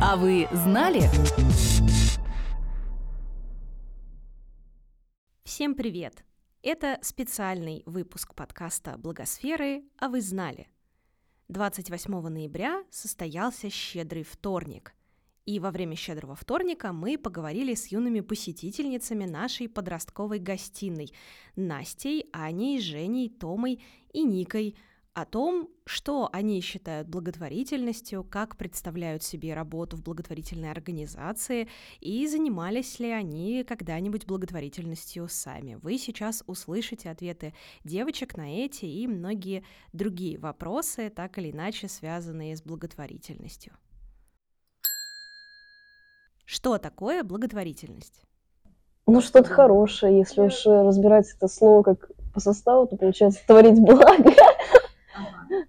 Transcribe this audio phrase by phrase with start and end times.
[0.00, 1.00] А вы знали?
[5.42, 6.24] Всем привет!
[6.62, 9.82] Это специальный выпуск подкаста «Благосферы.
[9.98, 10.68] А вы знали?».
[11.48, 14.94] 28 ноября состоялся щедрый вторник.
[15.46, 21.12] И во время щедрого вторника мы поговорили с юными посетительницами нашей подростковой гостиной
[21.56, 24.76] Настей, Аней, Женей, Томой и Никой–
[25.20, 33.00] о том, что они считают благотворительностью, как представляют себе работу в благотворительной организации и занимались
[33.00, 35.74] ли они когда-нибудь благотворительностью сами.
[35.82, 37.52] Вы сейчас услышите ответы
[37.82, 43.72] девочек на эти и многие другие вопросы, так или иначе связанные с благотворительностью.
[46.44, 48.22] Что такое благотворительность?
[49.08, 50.18] Ну, что-то хорошее.
[50.18, 54.32] Если уж разбирать это слово как по составу, то получается творить благо.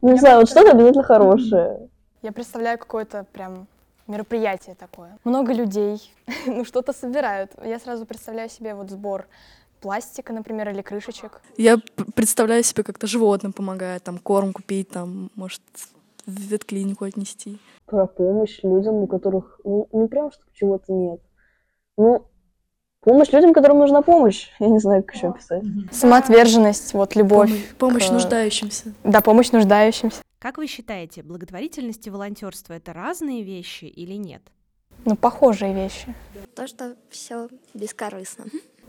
[0.02, 1.90] Ну, не знаю, вот что-то обязательно хорошее.
[2.22, 3.68] Я представляю какое-то прям
[4.08, 5.18] мероприятие такое.
[5.24, 6.12] Много людей,
[6.46, 7.52] ну что-то собирают.
[7.64, 9.28] Я сразу представляю себе вот сбор
[9.82, 11.42] пластика, например, или крышечек.
[11.58, 11.78] Я
[12.16, 15.62] представляю себе, как-то животным помогает, там корм купить, там, может,
[16.26, 17.58] в ветклинику отнести.
[17.86, 21.22] Про помощь людям, у которых, ну, не прям, что чего-то нет.
[21.98, 22.26] Ну,
[23.02, 24.50] Помощь людям, которым нужна помощь.
[24.60, 25.64] Я не знаю, как еще описать.
[25.92, 27.50] Самоотверженность, вот любовь.
[27.50, 28.12] Помощь, помощь к...
[28.12, 28.94] нуждающимся.
[29.06, 30.22] Да, помощь нуждающимся.
[30.38, 34.42] Как вы считаете, благотворительность и волонтерство это разные вещи или нет?
[35.06, 36.14] Ну, похожие вещи.
[36.56, 38.46] То, что все бескорыстно.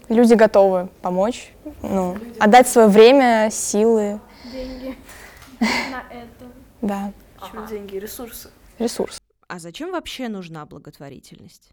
[0.08, 1.52] Люди готовы помочь,
[1.82, 4.20] ну, отдать свое время, силы.
[4.52, 4.96] Деньги
[5.60, 6.50] на это.
[6.82, 7.12] Да.
[7.38, 7.96] Почему деньги?
[7.96, 8.50] Ресурсы.
[8.80, 9.20] Ресурс.
[9.46, 11.70] А зачем вообще нужна благотворительность?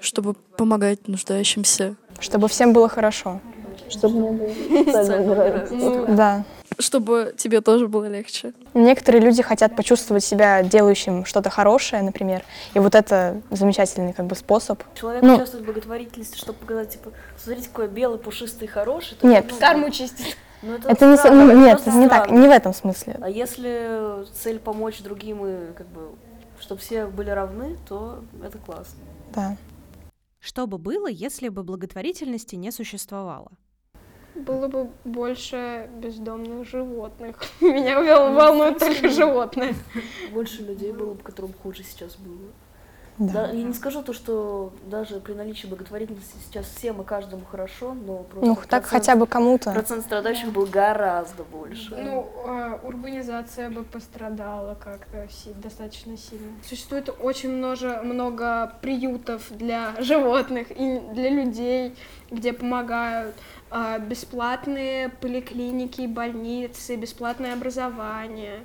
[0.00, 1.96] Чтобы помогать нуждающимся.
[2.20, 3.40] Чтобы всем было хорошо.
[3.88, 4.48] Чтобы мне
[5.24, 6.44] было Да.
[6.78, 8.54] Чтобы тебе тоже было легче.
[8.72, 14.34] Некоторые люди хотят почувствовать себя делающим что-то хорошее, например, и вот это замечательный как бы
[14.34, 14.82] способ.
[14.94, 19.18] Человек ну, участвует в благотворительности, чтобы показать, типа, смотрите, какой белый, пушистый, хороший.
[19.22, 20.36] Нет, ну, карму чистить.
[20.62, 23.18] Ну, это, это не, странно, ну, нет, это не так, не в этом смысле.
[23.20, 26.12] А если цель помочь другим и как бы,
[26.60, 29.00] чтобы все были равны, то это классно.
[29.34, 29.56] Да.
[30.42, 33.52] Что бы было, если бы благотворительности не существовало?
[34.34, 37.36] Было бы больше бездомных животных.
[37.60, 39.72] Меня волнуют только животные.
[40.32, 42.50] Больше людей было бы, которым хуже сейчас было.
[43.26, 43.46] Да.
[43.46, 43.52] да.
[43.52, 48.18] Я не скажу то, что даже при наличии благотворительности сейчас всем и каждому хорошо, но
[48.18, 51.96] просто ну так хотя бы кому-то процент страдающих был гораздо больше.
[51.96, 55.28] Ну э, урбанизация бы пострадала как-то
[55.62, 56.52] достаточно сильно.
[56.66, 61.94] Существует очень много много приютов для животных и для людей,
[62.30, 63.34] где помогают
[63.70, 68.64] э, бесплатные поликлиники, больницы, бесплатное образование.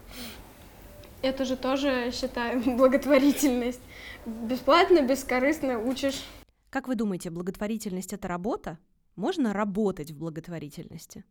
[1.21, 3.81] Это же тоже, считаю, благотворительность
[4.25, 6.23] бесплатно, бескорыстно учишь.
[6.69, 8.77] Как вы думаете, благотворительность это работа?
[9.15, 11.23] Можно работать в благотворительности?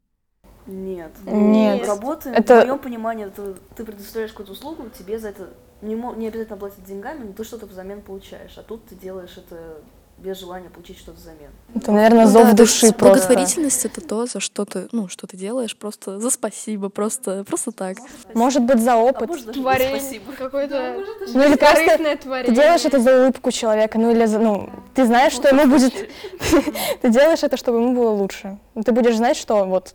[0.67, 1.13] Нет.
[1.25, 1.87] Нет.
[1.87, 2.63] Работа, это...
[2.63, 6.85] в моем понимании, это ты предоставляешь какую-то услугу, тебе за это не, не обязательно платят
[6.85, 8.59] деньгами, но ты что-то взамен получаешь.
[8.59, 9.83] А тут ты делаешь это
[10.19, 11.51] без желания получить что-то взамен.
[11.75, 13.29] Это, наверное, ну, зов да, души просто.
[13.29, 17.71] Благотворительность— это то, за что ты, ну, что ты делаешь, просто за спасибо, просто, просто
[17.71, 17.99] так.
[18.33, 19.31] Может быть, за опыт.
[19.31, 20.01] А творение.
[20.01, 20.33] Спасибо.
[20.33, 21.05] Какое-то
[21.35, 22.47] ну, или просто творение.
[22.47, 25.93] Ты делаешь это за улыбку человека, ну, или за, ну, ты знаешь, что ему будет...
[27.03, 28.59] Ты делаешь это, чтобы ему было лучше.
[28.85, 29.95] Ты будешь знать, что вот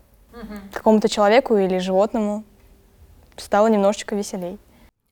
[0.71, 2.43] какому-то человеку или животному
[3.37, 4.59] стало немножечко веселей.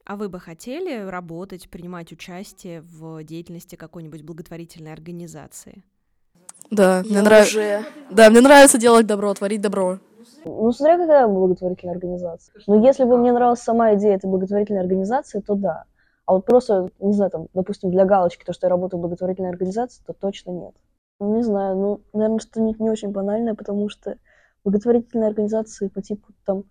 [0.09, 5.83] А вы бы хотели работать, принимать участие в деятельности какой-нибудь благотворительной организации?
[6.71, 7.83] Да, мне нравится.
[8.09, 9.99] Да, мне нравится делать добро, творить добро.
[10.45, 12.55] Ну, смотря какая благотворительная организация.
[12.65, 15.83] Но если бы мне нравилась сама идея этой благотворительной организации, то да.
[16.25, 19.51] А вот просто, не знаю, там, допустим, для галочки, то, что я работаю в благотворительной
[19.51, 20.73] организации, то точно нет.
[21.19, 24.17] Ну, не знаю, ну, наверное, что-нибудь не очень банальное, потому что
[24.63, 26.63] благотворительные организации по типу там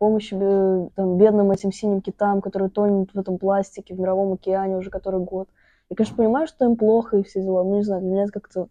[0.00, 4.78] помощь э, там, бедным этим синим китам, которые тонут в этом пластике в мировом океане
[4.78, 5.48] уже который год.
[5.90, 8.32] Я, конечно, понимаю, что им плохо и все дела, но не знаю, для меня это
[8.32, 8.68] как-то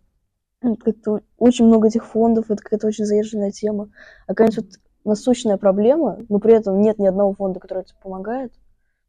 [0.63, 3.91] ну, как-то очень много этих фондов, это какая-то очень заезженная тема.
[4.25, 8.51] А какая-нибудь вот насущная проблема, но при этом нет ни одного фонда, который тебе помогает,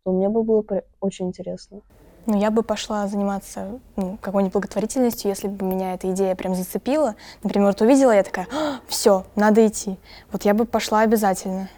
[0.05, 0.63] то мне бы было
[1.01, 1.81] очень интересно.
[2.27, 7.17] Ну, я бы пошла заниматься ну, какой-нибудь благотворительностью, если бы меня эта идея прям зацепила.
[7.43, 9.97] Например, вот увидела, я такая, «А, все, надо идти.
[10.31, 11.71] Вот я бы пошла обязательно.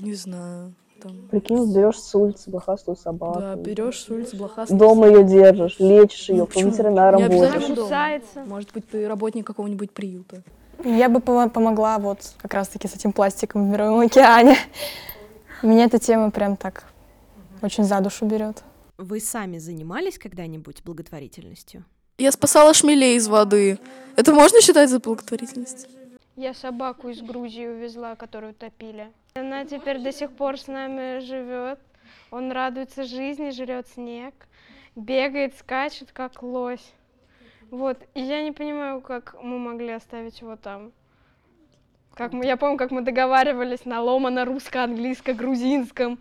[0.00, 0.74] Не знаю.
[1.02, 1.12] Там...
[1.30, 3.40] Прикинь, берешь с улицы блохастую собаку.
[3.40, 8.46] Да, берешь с улицы блохастую Дома ее держишь, лечишь ее, по ветеринарам будешь.
[8.46, 10.42] Может быть, ты работник какого-нибудь приюта.
[10.84, 14.56] Я бы помогла вот как раз-таки с этим пластиком в Мировом океане.
[15.62, 16.84] Меня эта тема прям так
[17.62, 18.62] очень за душу берет.
[18.96, 21.84] Вы сами занимались когда-нибудь благотворительностью?
[22.18, 23.78] Я спасала шмелей из воды.
[24.16, 25.86] Это можно считать за благотворительность?
[26.36, 29.12] Я собаку из Грузии увезла, которую топили.
[29.34, 31.78] Она теперь до сих пор с нами живет.
[32.30, 34.34] Он радуется жизни, жрет снег,
[34.96, 36.92] бегает, скачет, как лось.
[37.70, 40.92] Вот, и я не понимаю, как мы могли оставить его там.
[42.20, 46.18] Как мы, я помню, как мы договаривались на ломано русско-английско-грузинском,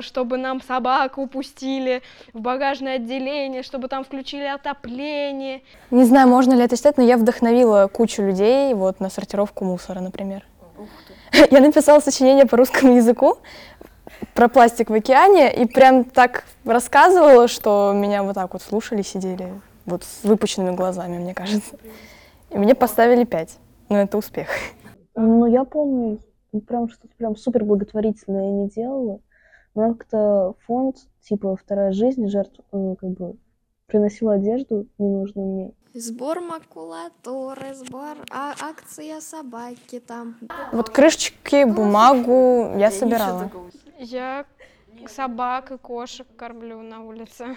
[0.00, 2.02] чтобы нам собаку упустили
[2.32, 5.62] в багажное отделение, чтобы там включили отопление.
[5.92, 10.00] Не знаю, можно ли это считать, но я вдохновила кучу людей вот на сортировку мусора,
[10.00, 10.44] например.
[11.52, 13.38] Я написала сочинение по русскому языку
[14.34, 19.52] про пластик в океане и прям так рассказывала, что меня вот так вот слушали, сидели
[19.86, 21.76] вот с выпущенными глазами, мне кажется.
[22.50, 23.58] И мне поставили пять.
[23.88, 24.48] Но это успех.
[25.14, 26.20] Ну, я помню,
[26.66, 29.20] прям что-то прям супер благотворительное я не делала.
[29.74, 33.36] Но как-то фонд, типа «Вторая жизнь» жертв, э, как бы
[33.86, 35.72] приносил одежду ненужную мне.
[35.94, 40.36] Сбор макулатуры, сбор а, акция собаки там.
[40.72, 43.50] Вот крышечки, бумагу я собирала.
[43.98, 44.46] Я
[45.06, 47.56] собак и кошек кормлю на улице.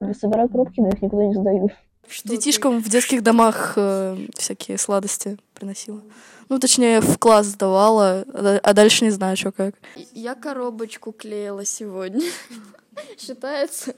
[0.00, 1.70] Я собираю коробки, но их никуда не сдаю.
[2.08, 2.88] Что Детишкам ты...
[2.88, 6.02] в детских домах э, всякие сладости приносила.
[6.48, 9.74] Ну, точнее, в класс сдавала, а дальше не знаю, что как.
[10.12, 12.26] Я коробочку клеила сегодня.
[13.18, 13.94] Считается?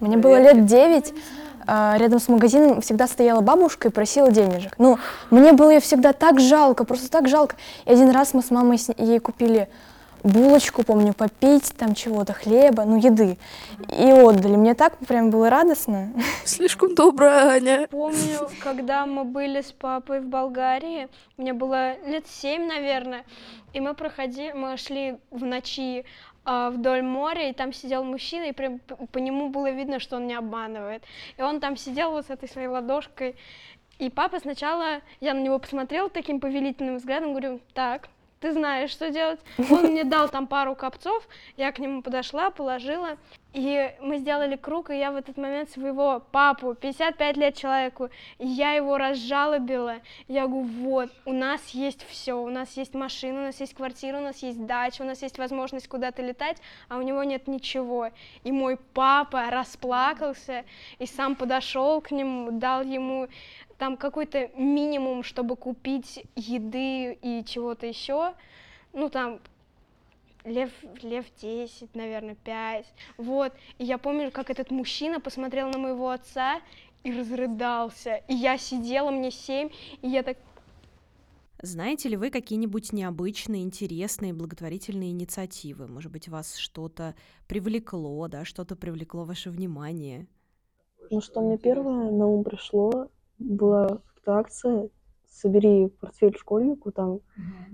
[0.00, 1.14] Мне было лет девять.
[1.66, 4.74] А, рядом с магазином всегда стояла бабушка и просила денежек.
[4.78, 4.98] Ну,
[5.30, 7.56] мне было ее всегда так жалко, просто так жалко.
[7.86, 9.68] И один раз мы с мамой ей купили
[10.24, 13.36] булочку, помню, попить там чего-то, хлеба, ну, еды.
[13.90, 14.56] И отдали.
[14.56, 16.12] Мне так прям было радостно.
[16.44, 17.86] Слишком добрая Аня.
[17.90, 23.24] Помню, когда мы были с папой в Болгарии, мне было лет семь, наверное,
[23.72, 26.04] и мы проходили, мы шли в ночи
[26.46, 28.78] э, вдоль моря, и там сидел мужчина, и прям
[29.12, 31.02] по нему было видно, что он не обманывает.
[31.36, 33.36] И он там сидел вот с этой своей ладошкой,
[33.98, 38.08] и папа сначала, я на него посмотрела таким повелительным взглядом, говорю, так,
[38.44, 39.40] ты знаешь, что делать.
[39.70, 41.26] Он мне дал там пару копцов,
[41.56, 43.16] я к нему подошла, положила,
[43.54, 48.72] и мы сделали круг, и я в этот момент своего папу, 55 лет человеку, я
[48.72, 49.94] его разжалобила.
[50.28, 54.18] Я говорю, вот, у нас есть все, у нас есть машина, у нас есть квартира,
[54.18, 56.58] у нас есть дача, у нас есть возможность куда-то летать,
[56.90, 58.10] а у него нет ничего.
[58.42, 60.66] И мой папа расплакался
[60.98, 63.28] и сам подошел к нему, дал ему
[63.84, 68.32] там какой-то минимум, чтобы купить еды и чего-то еще,
[68.94, 69.40] ну там
[70.44, 70.70] лев,
[71.02, 72.86] лев 10, наверное, 5,
[73.18, 76.62] вот, и я помню, как этот мужчина посмотрел на моего отца
[77.02, 79.68] и разрыдался, и я сидела, мне 7,
[80.00, 80.38] и я так...
[81.60, 85.88] Знаете ли вы какие-нибудь необычные, интересные благотворительные инициативы?
[85.88, 87.14] Может быть, вас что-то
[87.48, 90.26] привлекло, да, что-то привлекло ваше внимание?
[91.10, 93.10] Ну, что мне первое на ум пришло,
[93.44, 94.88] была акция
[95.30, 97.20] «Собери портфель школьнику», там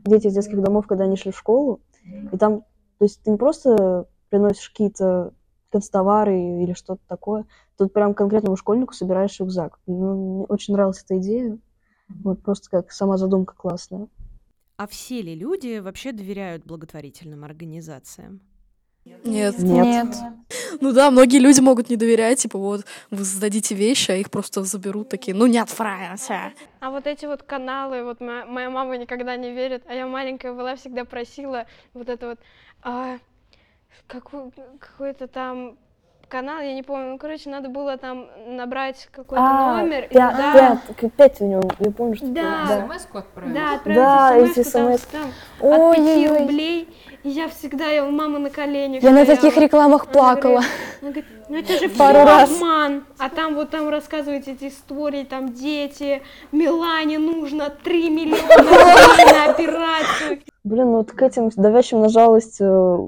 [0.05, 2.63] дети из детских домов, когда они шли в школу, и там,
[2.99, 5.35] то есть ты не просто приносишь какие-то
[5.71, 7.47] канцтовары или что-то такое,
[7.79, 9.79] тут прям конкретному школьнику собираешь рюкзак.
[9.87, 11.59] Ну, мне очень нравилась эта идея,
[12.09, 14.09] вот просто как сама задумка классная.
[14.77, 18.41] А все ли люди вообще доверяют благотворительным организациям?
[19.05, 19.25] Нет.
[19.25, 19.59] Нет.
[19.59, 20.17] Нет.
[20.81, 24.63] Ну да, многие люди могут не доверять, типа вот вы сдадите вещи, а их просто
[24.63, 26.53] заберут такие, ну не отправимся.
[26.81, 30.53] А вот эти вот каналы, вот моя, моя мама никогда не верит, а я маленькая
[30.53, 32.39] была, всегда просила вот это вот,
[32.83, 33.19] а,
[34.07, 35.79] какой, какой-то там
[36.31, 40.05] канал, я не помню, ну, короче, надо было там набрать какой-то а, номер.
[40.05, 40.81] И туда...
[40.97, 42.67] пять, пять у него, я помню, что да.
[42.69, 42.87] да.
[42.87, 43.55] смс отправить.
[43.55, 45.03] Да, отправить да, эти смс.
[45.03, 46.89] Там, там, от пяти рублей.
[47.23, 49.03] И я всегда, я у мамы на коленях.
[49.03, 49.19] Я стояла.
[49.19, 50.63] на таких рекламах она плакала.
[50.63, 52.51] Говорит, она говорит, ну это же Пару раз.
[52.51, 53.05] обман.
[53.19, 56.23] А там вот там рассказываете эти истории, там дети,
[56.53, 60.41] Милане нужно 3 миллиона на операцию.
[60.65, 62.99] Блин, ну вот к этим давящим на жалость э,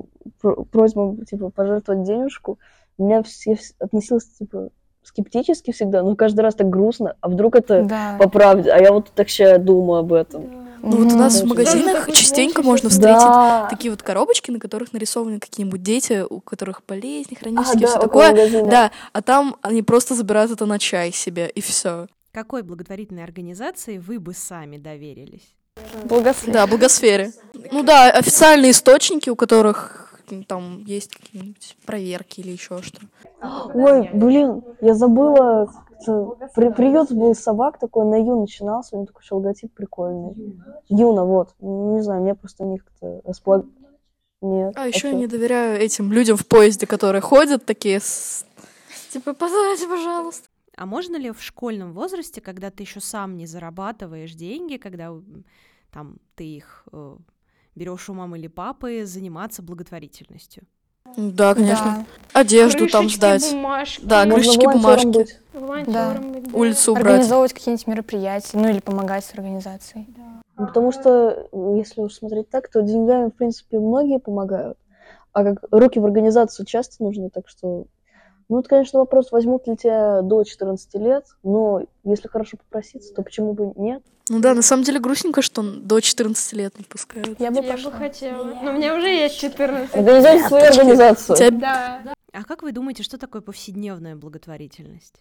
[0.71, 2.59] просьбам, типа, пожертвовать денежку,
[3.03, 4.71] меня все относилась, типа,
[5.03, 8.17] скептически всегда, но каждый раз так грустно, а вдруг это да.
[8.19, 10.43] по правде, а я вот так сейчас думаю об этом.
[10.43, 10.63] Да.
[10.83, 13.69] Ну вот у нас в магазинах частенько можно встретить да.
[13.71, 18.03] такие вот коробочки, на которых нарисованы какие-нибудь дети, у которых болезни хронические, а, все да,
[18.03, 18.65] такое.
[18.65, 22.09] Да, а там они просто забирают это на чай себе, и все.
[22.33, 25.55] Какой благотворительной организации вы бы сами доверились?
[26.05, 26.53] Благосфере.
[26.53, 27.33] Да, благосфере.
[27.71, 30.02] Ну да, официальные источники, у которых
[30.45, 33.01] там есть какие-нибудь проверки или еще что.
[33.75, 35.71] Ой, блин, я забыла.
[36.55, 40.61] При, приют был собак такой, на Ю начинался, у него такой логотип прикольный.
[40.89, 41.55] Юна, вот.
[41.61, 43.67] Не знаю, мне просто них как-то располаг...
[44.41, 44.73] Нет.
[44.77, 48.45] А еще я не доверяю этим людям в поезде, которые ходят такие с
[49.13, 50.49] Типа, позвольте, пожалуйста.
[50.75, 55.13] А можно ли в школьном возрасте, когда ты еще сам не зарабатываешь деньги, когда
[55.91, 57.17] там ты их э,
[57.75, 60.65] берешь у мамы или папы, заниматься благотворительностью?
[61.17, 62.07] Да, конечно.
[62.33, 62.41] Да.
[62.41, 63.51] Одежду крышечки, там сдать.
[63.51, 64.05] Бумажки.
[64.05, 65.27] Да, крышечки, бумажки.
[65.91, 66.21] Да.
[66.53, 67.07] Улицу убрать.
[67.07, 70.07] Организовывать какие-нибудь мероприятия, ну или помогать с организацией.
[70.17, 70.43] Да.
[70.59, 74.79] Ну, потому что, если уж смотреть так, то деньгами, в принципе, многие помогают.
[75.33, 77.87] А как руки в организацию часто нужны, так что
[78.49, 83.23] ну, это, конечно, вопрос, возьмут ли тебя до 14 лет, но если хорошо попроситься, то
[83.23, 84.03] почему бы нет?
[84.29, 87.41] Ну да, на самом деле грустненько, что до 14 лет не пускают.
[87.41, 89.95] Я бы, Я бы хотела, но у меня уже есть 14.
[89.95, 91.37] Организуйте свою организацию.
[91.37, 92.01] Тебя...
[92.05, 92.15] Да.
[92.33, 95.17] А как вы думаете, что такое повседневная благотворительность?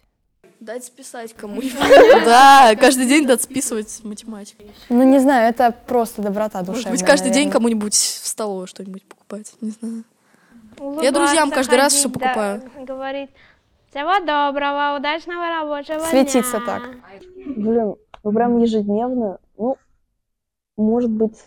[0.60, 1.74] Дать списать кому-нибудь.
[2.24, 4.62] Да, каждый день дать списывать математику.
[4.88, 6.90] Ну, не знаю, это просто доброта душевная.
[6.90, 10.04] Может быть, каждый день кому-нибудь в столовую что-нибудь покупать, не знаю.
[10.82, 12.62] Улыбаться, Я друзьям каждый раз все ходить, покупаю.
[12.74, 13.30] Да, говорит,
[13.90, 16.66] всего доброго, удачного рабочего Светиться дня.
[16.66, 16.82] так.
[17.56, 19.76] Блин, ну прям ежедневно, ну,
[20.76, 21.38] может быть,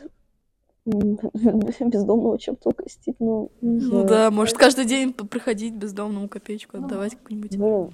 [0.86, 7.58] бездомного чем-то угостить, ну, не Ну да, может каждый день приходить бездомному копеечку отдавать какую-нибудь.
[7.58, 7.92] Блин,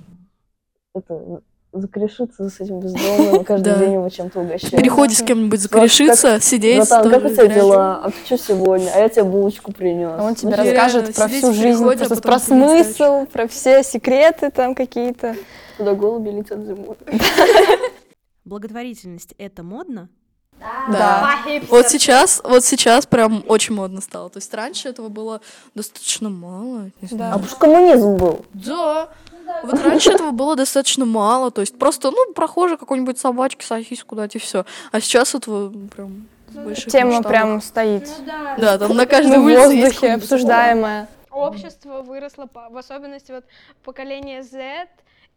[0.93, 1.41] это,
[1.73, 3.79] закрешиться с этим бездомным, каждый Да.
[3.79, 4.73] день его чем-то угощать.
[4.73, 6.77] В переходе с кем-нибудь закорешиться, сидеть.
[6.89, 8.01] Братан, как у тебя дела?
[8.03, 8.91] А ты что сегодня?
[8.93, 10.11] А я тебе булочку принес.
[10.17, 14.75] А он тебе Ну, расскажет про всю жизнь, а про смысл, про все секреты там
[14.75, 15.35] какие-то.
[15.77, 16.97] Куда голуби летят зимой.
[18.45, 20.09] Благотворительность— это модно?
[20.91, 21.37] Да.
[21.69, 24.29] Вот сейчас, вот сейчас прям очень модно стало.
[24.29, 25.41] То есть раньше этого было
[25.73, 26.91] достаточно мало.
[27.01, 27.31] не А знаю.
[27.33, 28.45] потому что коммунизм был.
[28.53, 29.09] Да.
[29.63, 31.51] Вот раньше этого было достаточно мало.
[31.51, 34.65] То есть просто, ну, прохожий какой-нибудь собачки, сосиску дать и все.
[34.91, 37.29] А сейчас этого прям в больших Тема масштабах.
[37.31, 38.09] прям стоит.
[38.57, 41.07] Да, там на каждой Ну, улице воздухе обсуждаемая.
[41.29, 43.45] Общество выросло, по- в особенности вот
[43.85, 44.87] поколение Z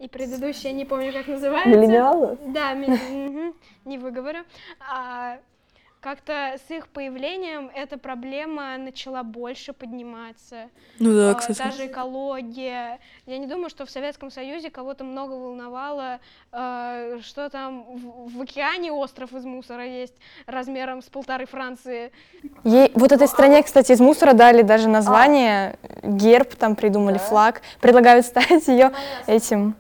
[0.00, 1.68] и предыдущее, не помню, как называется.
[1.68, 2.36] Миллениалы?
[2.48, 3.52] Да, ми-
[3.84, 4.40] не выговорю.
[4.92, 5.38] А,
[6.04, 10.68] как-то с их появлением эта проблема начала больше подниматься.
[10.98, 11.56] Ну да, А, кстати.
[11.56, 12.98] Даже экология.
[13.24, 16.20] Я не думаю, что в Советском Союзе кого-то много волновало,
[16.52, 20.12] а, что там в, океане остров из мусора есть
[20.44, 22.12] размером с полторы Франции.
[22.64, 27.62] Ей, вот этой стране, кстати, из мусора дали даже название, герб там придумали, флаг.
[27.80, 28.92] Предлагают ставить ее
[29.26, 29.74] этим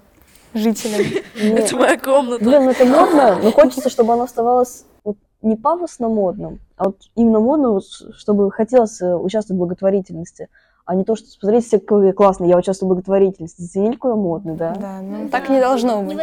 [0.54, 1.22] жителям.
[1.34, 2.42] Это моя комната.
[2.42, 7.40] Блин, это модно, но хочется, чтобы оно оставалось вот не пафосно модным, а вот именно
[7.40, 7.84] модно, вот,
[8.16, 10.48] чтобы хотелось э, участвовать в благотворительности,
[10.86, 13.62] а не то, что смотрите, все какой я классный, я участвую в благотворительности.
[13.62, 14.74] Заценили, какой я модный, да?
[14.74, 16.18] Да, ну так не должно быть.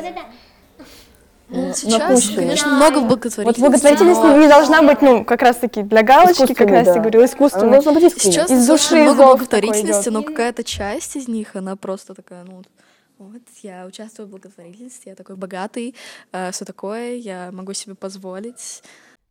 [1.54, 3.60] Ну, сейчас, конечно, много Вот благотворительности.
[3.60, 7.00] благотворительность но не должна быть, ну, как раз-таки для галочки, как раз ты да.
[7.00, 8.34] говорила, быть искренне.
[8.34, 12.46] Сейчас Из души, из много зов благотворительности, но какая-то часть из них, она просто такая,
[12.46, 12.68] ну, вот,
[13.18, 15.94] вот, я участвую в благотворительности, я такой богатый,
[16.52, 18.82] все такое, я могу себе позволить.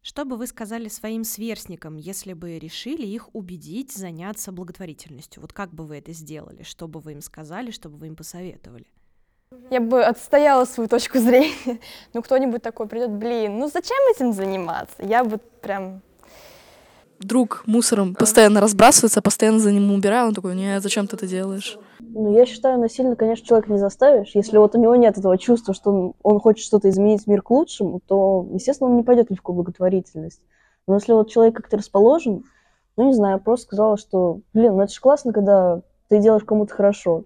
[0.03, 5.43] Что бы вы сказали своим сверстникам, если бы решили их убедить заняться благотворительностью?
[5.43, 6.63] Вот как бы вы это сделали?
[6.63, 8.87] Что бы вы им сказали, что бы вы им посоветовали?
[9.71, 11.81] Я бы отстояла свою точку зрения.
[12.15, 15.03] Ну, кто-нибудь такой придет, блин, ну зачем этим заниматься?
[15.03, 16.01] Я бы прям...
[17.21, 21.79] Друг мусором постоянно разбрасывается, постоянно за ним убираю, он такой, не, зачем ты это делаешь?
[22.01, 24.31] Ну, я считаю, насильно, конечно, человека не заставишь.
[24.35, 27.51] Если вот у него нет этого чувства, что он, он хочет что-то изменить мир к
[27.51, 30.41] лучшему, то, естественно, он не пойдет легко в благотворительность.
[30.87, 32.45] Но если вот человек как-то расположен,
[32.97, 36.75] ну, не знаю, просто сказала, что, блин, ну это же классно, когда ты делаешь кому-то
[36.75, 37.25] хорошо.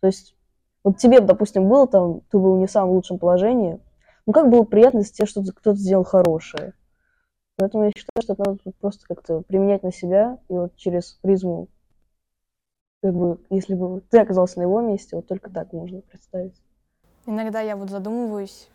[0.00, 0.36] То есть,
[0.84, 3.80] вот тебе, допустим, было там, ты был не в самом лучшем положении,
[4.26, 6.74] ну, как было приятно, если тебе что-то кто-то сделал хорошее.
[7.56, 11.68] Поэтому я считаю, что это надо просто как-то применять на себя и вот через призму
[13.02, 16.54] как бы, если бы ты оказался на его месте, вот только так можно представить.
[17.26, 18.68] Иногда я вот задумываюсь,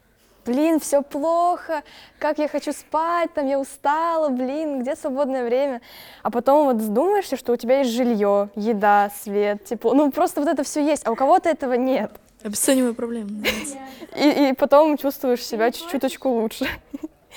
[0.46, 1.84] блин, все плохо,
[2.19, 5.81] как я хочу спать, там я устала, блин, где свободное время?
[6.24, 10.50] А потом вот задумаешься, что у тебя есть жилье, еда, свет, тепло, ну просто вот
[10.50, 12.12] это все есть, а у кого-то этого нет.
[12.43, 13.29] Обесцениваю проблему.
[13.29, 13.77] называется.
[14.15, 16.67] И, и потом чувствуешь себя чуть-чуточку лучше.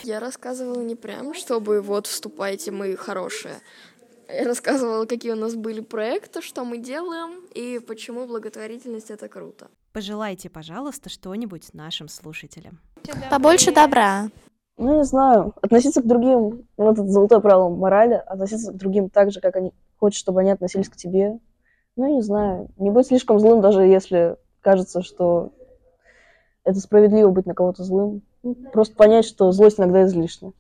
[0.03, 3.55] Я рассказывала не прям, чтобы вот вступайте, мы хорошие.
[4.29, 9.69] Я рассказывала, какие у нас были проекты, что мы делаем и почему благотворительность это круто.
[9.93, 12.79] Пожелайте, пожалуйста, что-нибудь нашим слушателям.
[13.31, 14.29] Побольше добра.
[14.77, 19.31] Ну, не знаю, относиться к другим, вот это золотое правило морали, относиться к другим так
[19.33, 21.39] же, как они хочешь, чтобы они относились к тебе.
[21.97, 25.53] Ну, не знаю, не быть слишком злым, даже если кажется, что
[26.65, 28.23] это справедливо быть на кого-то злым.
[28.43, 30.53] Ну, просто понять, что злость иногда излишна.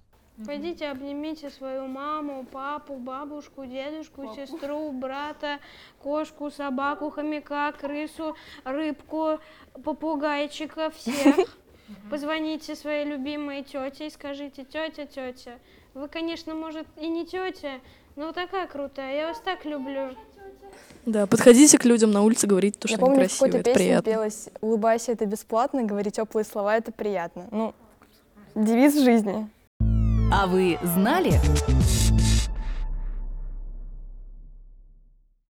[0.46, 4.34] Пойдите, обнимите свою маму, папу, бабушку, дедушку, Папу.
[4.34, 5.58] сестру, брата,
[6.02, 9.38] кошку, собаку, хомяка, крысу, рыбку,
[9.84, 11.58] попугайчика, всех.
[12.10, 15.58] Позвоните своей любимой тете и скажите, тетя, тетя,
[15.92, 17.80] вы, конечно, может, и не тетя,
[18.16, 20.10] но такая крутая, я вас так люблю.
[21.06, 24.12] Да, подходите к людям на улице, говорите то, что я помню, они красивые, это приятно.
[24.12, 27.46] пелось «Улыбайся, это бесплатно», говорить теплые слова— это приятно.
[27.50, 27.74] Ну,
[28.54, 29.48] девиз жизни.
[30.32, 31.32] А вы знали?